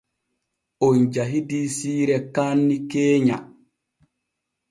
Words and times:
On 0.85 1.01
jahidii 1.17 1.67
siire 1.75 2.17
kaanni 2.37 2.77
keenya. 2.93 3.37